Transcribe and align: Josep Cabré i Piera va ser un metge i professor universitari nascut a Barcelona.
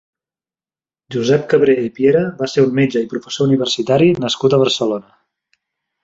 Josep 1.15 1.43
Cabré 1.51 1.75
i 1.81 1.91
Piera 1.99 2.23
va 2.39 2.49
ser 2.53 2.63
un 2.67 2.73
metge 2.79 3.03
i 3.05 3.09
professor 3.11 3.49
universitari 3.51 4.07
nascut 4.25 4.57
a 4.57 4.61
Barcelona. 4.63 5.13